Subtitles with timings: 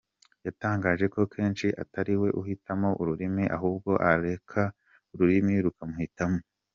[0.45, 4.61] Yatangaje ko kenshi atari we uhitamo ururimi ahubwo arareka
[5.13, 6.39] ururimi rukamuhitamo.